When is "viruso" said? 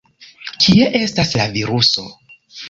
1.59-2.07